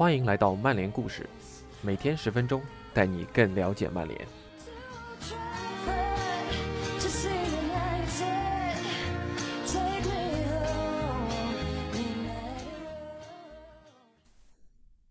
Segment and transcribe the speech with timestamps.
[0.00, 1.28] 欢迎来到曼联故事，
[1.82, 2.62] 每天十分钟，
[2.94, 4.18] 带你更了解曼联。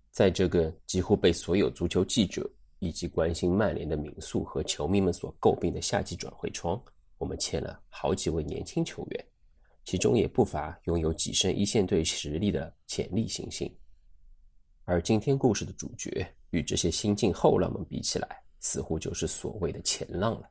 [0.10, 2.50] 在这个几乎被所有足球记者
[2.80, 6.82] 以及关心曼联的民宿和球迷们所诟病的夏季转会窗，
[7.20, 9.26] 我们签了好几位年轻球员，
[9.86, 13.72] 其中也不乏拥有跻身一线队实力的潜力新星。
[14.90, 20.50] 而今天故事的主角与这些新晋后浪们比起来，似乎就是所谓的前浪了。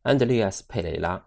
[0.00, 1.22] 安德烈亚斯·佩雷拉，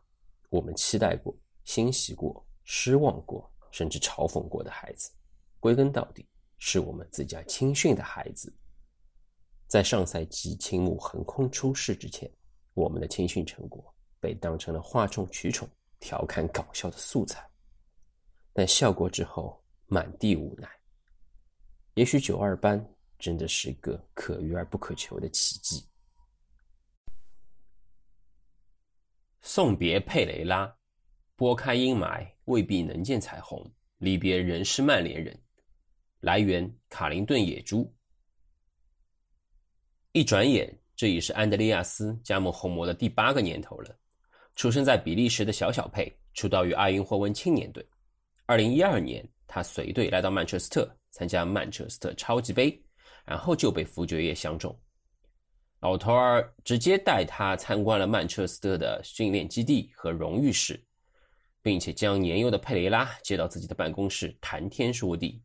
[0.50, 5.12] 我们期待过、欣喜过、失望过，甚至嘲讽过的孩子，
[5.60, 6.28] 归根到底。
[6.58, 8.52] 是我们自家青训的孩子，
[9.68, 12.28] 在上赛季青木横空出世之前，
[12.74, 17.48] 我们的青训成果被当成了哗众取宠、调侃搞笑的素材。
[18.52, 20.68] 但效果之后，满地无奈。
[22.00, 22.82] 也许九二班
[23.18, 25.86] 真的是个可遇而不可求的奇迹。
[29.42, 30.74] 送别佩雷拉，
[31.36, 33.70] 拨开阴霾，未必能见彩虹。
[33.98, 35.38] 离别仍是曼联人。
[36.22, 37.94] 来源：卡林顿野猪。
[40.14, 43.94] 一转眼，这已是安德烈亚斯加盟红魔的第八个年头了。
[44.56, 47.86] 出生在比利时的小小佩，出道于阿因霍温青年队。
[48.46, 52.80] 二零一二年，他随队来到曼彻斯特参加曼彻斯特超级杯，
[53.26, 54.80] 然后就被福爵爷相中。
[55.82, 60.80] 老头儿直接带他参观了曼彻斯特的训练基地和荣誉室，
[61.62, 65.42] 并且将年幼的佩雷拉接到自己的办公室谈天说地。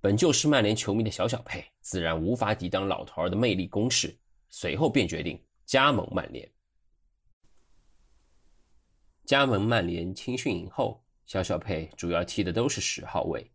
[0.00, 4.16] 本就是曼联球迷的小小佩，自然无法抵挡老头儿的魅力攻势，
[4.48, 6.48] 随后便决定加盟曼联。
[9.24, 13.50] 加盟曼联青训营后，小小佩主要踢的都是十号位。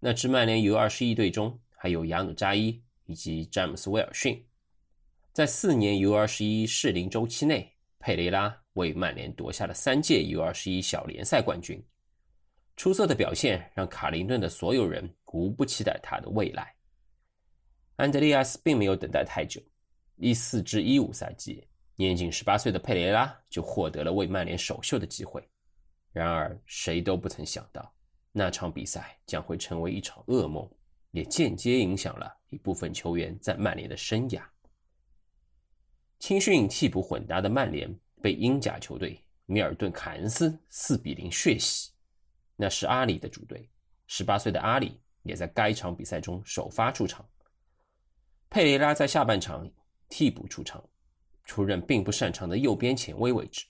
[0.00, 4.44] 那支曼联 U21 队中还有亚努扎伊以及詹姆斯威尔逊。
[5.32, 11.82] 在四年 U21 适龄周期内，佩雷拉为曼联夺下了三届 U21 小联赛冠军。
[12.76, 16.74] 出色的表现让卡林顿的所有人无不期待他的未来。
[17.96, 19.60] 安德烈亚斯并没有等待太久，
[20.16, 21.66] 一四至一五赛季，
[21.96, 25.42] 年仅十八岁的佩雷拉就获得了为曼联首秀的机会。
[26.14, 27.92] 然而，谁都不曾想到，
[28.30, 30.66] 那场比赛将会成为一场噩梦，
[31.10, 34.40] 也间接影响了一部分球员在曼联的生涯。
[36.20, 37.92] 青训替补混搭的曼联
[38.22, 41.90] 被英甲球队米尔顿凯恩斯四比零血洗。
[42.54, 43.68] 那是阿里的主队，
[44.06, 47.28] 十八岁的阿里也在该场比赛中首发出场。
[48.48, 49.68] 佩雷拉在下半场
[50.08, 50.88] 替补出场，
[51.44, 53.66] 出任并不擅长的右边前卫位置。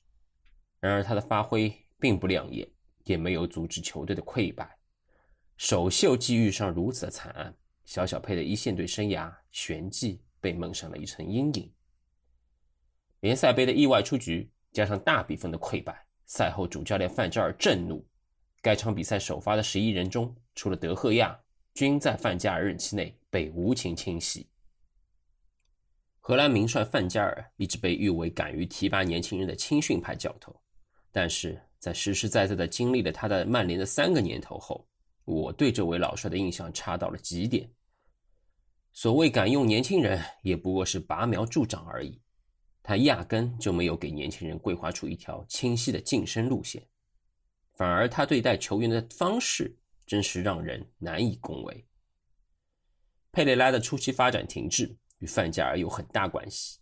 [0.78, 2.68] 然而他的发挥并不亮眼，
[3.04, 4.78] 也没有阻止球队的溃败。
[5.56, 11.72] 首秀即遇上如此的惨案，小小佩的一线队生涯旋即被蒙上了一层阴影。
[13.20, 18.06] 联赛杯的意外出局，加上大比分的溃败，赛后主教练范加尔震怒。
[18.60, 21.38] 该场比赛首发的十一人中，除了德赫亚，
[21.74, 24.48] 均在范加尔任期内被无情清洗。
[26.18, 30.58] 荷兰名帅范加尔一直被誉为敢于提拔年轻人的青训派教头，
[31.12, 34.88] 但是在实实在在的经历了他的曼联的三个年头后，
[35.26, 37.70] 我对这位老帅的印象差到了极点。
[38.94, 42.18] 所谓敢用年轻人，也不过是拔苗助长而已，
[42.82, 46.82] 他压根就没有给年轻人规划出一条清晰的晋升路线。
[47.74, 51.86] 反而，他对待球员的方式真是让人难以恭维。
[53.30, 56.78] 佩雷拉的初期发展停滞与范加尔有很大关系。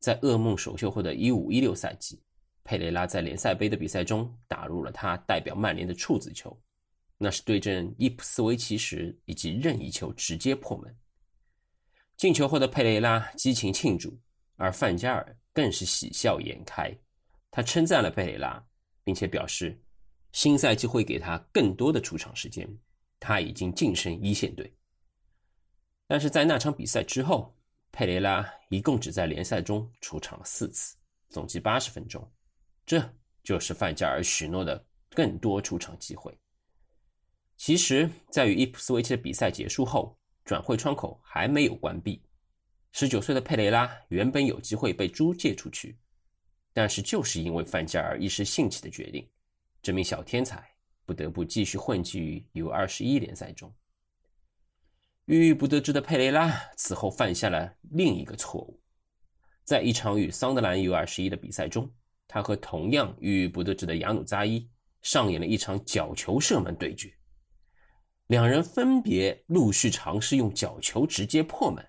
[0.00, 2.20] 在噩梦首秀后的一五一六赛季，
[2.70, 6.56] 佩雷拉在联赛杯的比赛中打入了他代表曼联的处子球，
[7.18, 10.96] 那是对阵伊普斯维奇时以及任意球直接破门。
[12.16, 14.16] 进球后的佩雷拉激情庆祝，
[14.54, 16.96] 而范加尔更是喜笑颜开。
[17.50, 18.64] 他称赞了佩雷拉，
[19.02, 19.76] 并且表示。
[20.30, 22.72] 新赛季会给他更多的出场时间，
[23.18, 24.72] 他已经晋升一线队。
[26.06, 27.52] 但是在那场比赛之后，
[27.90, 30.96] 佩雷拉一共只在联赛中出场了四次，
[31.30, 32.30] 总计八十分钟，
[32.90, 33.00] 这
[33.44, 36.36] 就是范加尔许诺的更多出场机会。
[37.56, 42.20] 其实，在与伊普斯维奇的比赛结束后，转会窗口还没有关闭，
[42.90, 45.96] 十九岁的佩雷拉原本有机会被租借出去，
[46.72, 49.24] 但是就是因为范加尔一时兴起的决定。
[49.80, 50.68] 这名小天才
[51.06, 53.72] 不得不继续混迹于 U21 联赛中。
[55.26, 58.82] 郁郁不得志的佩雷拉此后犯下了另一个错误，
[59.62, 61.88] 在一场与桑德兰 U21 的比赛中，
[62.32, 64.64] 他和同样郁郁不得志的亚努扎伊
[65.02, 67.12] 上演了一场角球射门对决。
[68.28, 71.84] 两人分别陆续尝试用角球直接破门。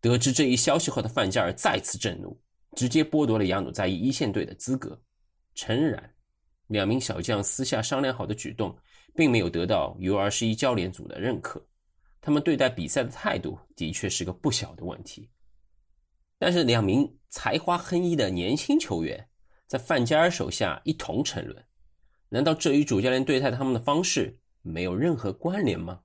[0.00, 2.36] 得知这一消息后的范加尔再次震怒，
[2.74, 5.00] 直接剥夺了扬努扎伊一线队的资格。
[5.54, 6.12] 诚然，
[6.66, 8.76] 两名小将私下商量好的举动，
[9.14, 11.64] 并没有得到 U21 教练组的认可。
[12.20, 15.30] 他们对待比赛的态度的确是个不小的问题。
[16.36, 19.24] 但是，两名才华横溢的年轻球员
[19.66, 21.64] 在范加尔手下一同沉沦，
[22.28, 26.00] 难道这与主教练对待他们的方式没有任何关联吗？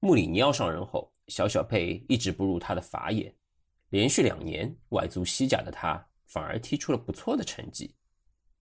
[0.00, 3.34] 穆里尼奥上任后，小小佩一直不入他的法眼，
[3.90, 7.94] 连续两年外租西甲的他反而踢出了不错的成绩，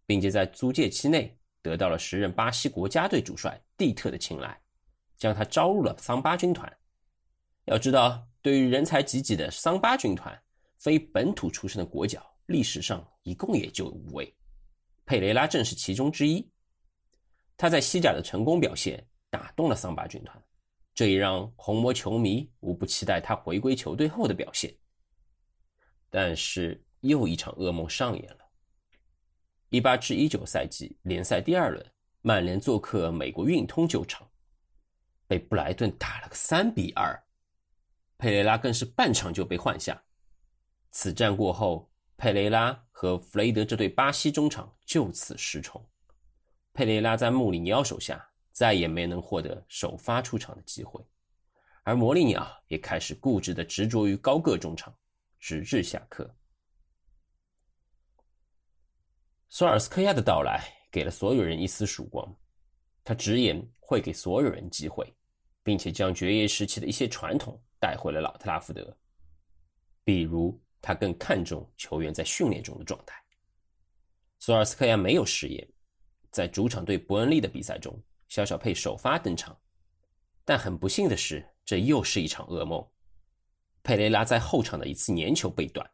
[0.06, 4.62] 并且在租借期内得到了时任巴西国家队主帅蒂特的青睐，
[5.18, 6.72] 将他招入了桑巴军团。
[7.66, 8.28] 要知道。
[8.44, 10.38] 对于人才济济的桑巴军团，
[10.78, 14.36] 非本土出身的国脚历史上一共也就五位，
[15.06, 16.48] 佩雷拉正是其中之一。
[17.56, 20.44] 他在西甲的成功表现打动了桑巴军团，
[20.94, 24.76] 这也让红魔球迷无不期待他回归球队后的表现。
[26.10, 28.40] 但是又一场噩梦上演了。
[29.70, 31.84] 一八至一九赛季联赛第二轮，
[32.22, 34.30] 曼联做客美国运通球场，
[35.26, 37.20] 被布莱顿打了个三比二。
[38.18, 40.02] 佩雷拉更是半场就被换下。
[40.92, 41.92] 此战过后，
[42.24, 45.86] 佩雷拉和弗雷德这对巴西中场就此失宠。
[46.72, 51.06] 佩雷拉在穆里尼奥手下再也没能获得首发出场的机会，
[51.84, 54.98] 而摩里尼奥也开始固执地执着于高个中场，
[55.38, 56.34] 直至下课。
[59.50, 62.34] 索尔斯克亚的到来给了所有人一丝曙光，
[63.04, 65.14] 他直言会给所有人机会，
[65.62, 67.62] 并且将爵爷时期的一些传统。
[67.82, 68.98] 带回了老特拉福德，
[70.06, 73.16] 比如他更看重球员在训练中的状态。
[74.38, 75.66] 索尔斯克亚没有食言，
[76.30, 77.98] 在主场对伯恩利的比赛中，
[78.28, 79.58] 小小佩首发登场，
[80.44, 82.86] 但很不幸的是，这又是一场噩梦。
[83.82, 85.90] 佩雷拉在后场的一次粘球被断，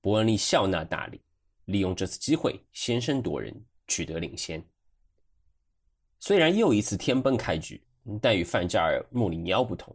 [0.00, 1.20] 伯恩利笑纳大礼，
[1.66, 3.54] 利用这次机会先声夺人，
[3.86, 4.66] 取得领先。
[6.18, 7.86] 虽然又一次天崩开局，
[8.22, 9.94] 但与范加尔、穆里尼奥不同。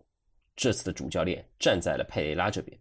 [0.55, 2.79] 这次的主教练站在了佩雷拉这边。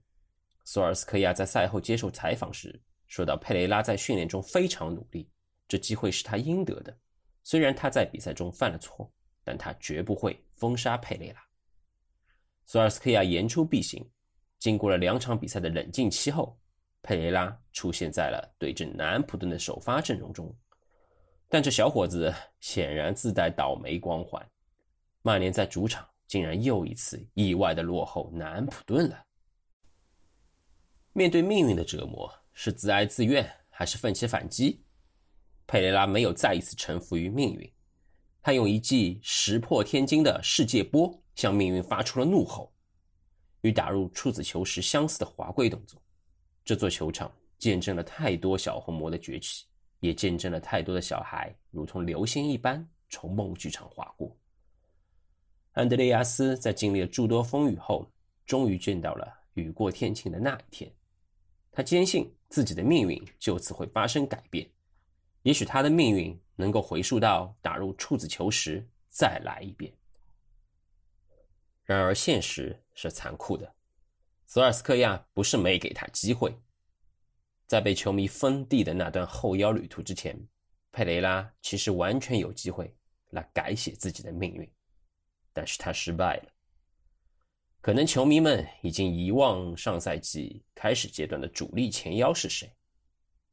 [0.70, 5.26] 索尔斯克亚在赛后接受采访时说到：“佩雷拉在训练中非常努力，
[5.66, 6.94] 这机会是他应得的。
[7.42, 9.10] 虽然他在比赛中犯了错，
[9.42, 11.42] 但他绝不会封杀佩雷拉。”
[12.68, 14.06] 索尔斯克亚言出必行。
[14.58, 16.60] 经过了两场比赛的冷静期后，
[17.00, 20.54] 佩雷拉出现在了对阵南安普顿的首发阵容中。
[21.48, 22.30] 但这小伙子
[22.60, 24.46] 显然自带倒霉光环。
[25.22, 26.06] 曼联在主场。
[26.26, 29.24] 竟然又一次意外的落后南安普顿了。
[31.18, 34.80] 面对命运的折磨，是自哀自怨还是奋起反击？
[35.66, 37.68] 佩雷拉没有再一次臣服于命运，
[38.40, 42.72] 他用一记石破天惊的世界波向命运发出了怒吼。
[43.62, 46.00] 与打入处子球时相似的滑跪动作，
[46.64, 49.64] 这座球场见证了太多小红魔的崛起，
[49.98, 54.32] 也见证了太多的小孩如同流星一般从梦剧场划过。
[55.72, 58.08] 安德烈亚斯在经历了诸多风雨后，
[58.46, 60.88] 终于见到了雨过天晴的那一天。
[61.70, 64.68] 他坚信自己的命运就此会发生改变，
[65.42, 69.92] 也许他的命运能够回溯到打入处子球时再来一遍。
[71.84, 73.74] 然而，现实是残酷的。
[74.46, 76.54] 索尔斯克亚不是没给他机会，
[77.66, 80.38] 在被球迷封地的那段后腰旅途之前，
[80.90, 82.94] 佩雷拉其实完全有机会
[83.30, 84.70] 来改写自己的命运。
[85.52, 86.52] 但是他失败了。
[87.88, 92.70] 可能球迷们已经遗忘上赛季开始阶段的主力前腰是谁？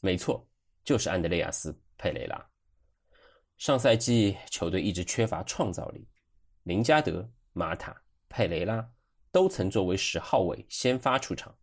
[0.01, 0.45] 没错，
[0.83, 2.45] 就是安德烈亚斯·佩雷拉。
[3.55, 6.05] 上赛季球队一直缺乏创造力，
[6.63, 7.95] 林加德、马塔、
[8.27, 8.85] 佩雷拉
[9.31, 11.55] 都曾作为十号位先发出场，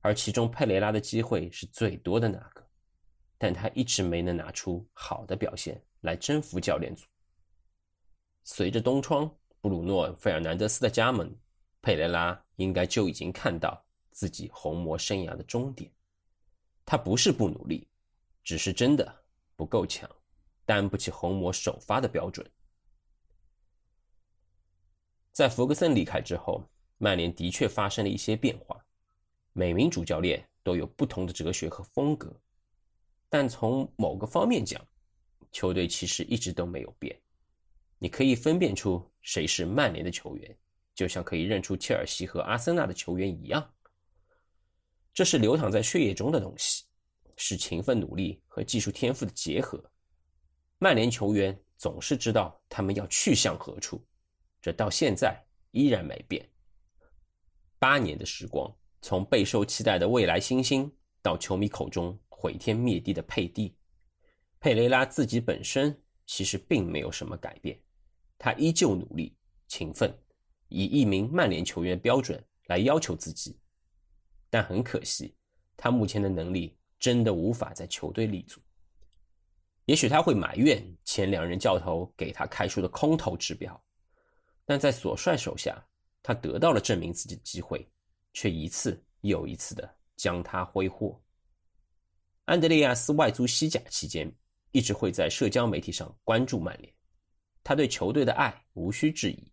[0.00, 2.64] 而其中佩雷拉的机会是最多的那个，
[3.38, 7.04] 但他一直没能拿出好的表现来征服教练组。
[8.44, 9.28] 随着东窗。
[9.60, 11.34] 布鲁诺·费尔南德斯的加盟，
[11.84, 15.92] 佩雷拉应该就已经看到自己红魔生涯的终点。
[16.86, 17.86] 他不是不努力，
[18.42, 19.24] 只是真的
[19.54, 20.10] 不够强，
[20.64, 22.50] 担不起红魔首发的标准。
[25.30, 28.82] 在弗格森离开之后，曼联的确发生了一些变化。
[29.52, 32.34] 每名主教练都有不同的哲学和风格，
[33.28, 34.80] 但从某个方面讲，
[35.52, 37.20] 球队其实一直都没有变。
[37.98, 40.58] 你可以分辨出谁是曼联的球员，
[40.94, 43.74] 就像可以认出切尔西和阿森纳的球员一样。
[45.12, 46.84] 这是流淌在血液中的东西，
[47.36, 49.82] 是勤奋努力和技术天赋的结合。
[50.78, 54.04] 曼联球员总是知道他们要去向何处，
[54.60, 56.48] 这到现在依然没变。
[57.78, 60.90] 八年的时光，从备受期待的未来新星，
[61.22, 63.76] 到球迷口中毁天灭地的佩蒂，
[64.58, 65.96] 佩雷拉自己本身
[66.26, 67.78] 其实并没有什么改变，
[68.38, 69.36] 他依旧努力
[69.68, 70.12] 勤奋，
[70.74, 73.56] 以一名曼联球员标准来要求自己。
[74.50, 75.36] 但很可惜，
[75.76, 78.60] 他目前的能力真的无法在球队立足。
[79.84, 83.80] 也许他会埋怨前两任教头给他开出的空头指标，
[84.64, 85.84] 但在索帅手下，
[86.22, 87.86] 他得到了证明自己的机会，
[88.32, 91.20] 却一次又一次的将他挥霍。
[92.46, 94.32] 安德烈亚斯外租西甲期间，
[94.72, 96.92] 一直会在社交媒体上关注曼联，
[97.62, 99.52] 他对球队的爱无需质疑。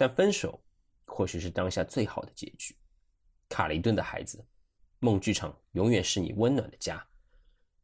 [0.00, 0.58] 但分手
[1.04, 2.74] 或许是当下最好的结局。
[3.50, 4.42] 卡雷顿的孩子，
[4.98, 7.06] 梦剧场永远是你温暖的家。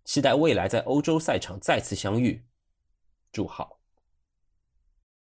[0.04, 2.42] 期待未来在欧洲赛场再次相遇，
[3.30, 3.75] 祝好。